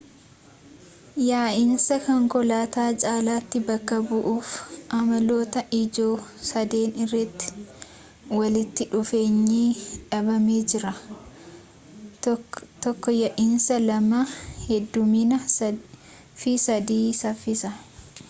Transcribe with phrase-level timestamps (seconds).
[1.27, 4.53] yaa'insa konkolaataa caalaatti bakka bu'uuf
[4.99, 6.13] amaloota ijoo
[6.47, 7.67] sadeen irratti
[8.39, 10.95] walitti dhuufeenyi dhaabamee jira:
[12.33, 14.25] 1 ya'iinsa 2
[14.65, 15.43] heddumminaa
[16.45, 17.75] fi 3 saffisa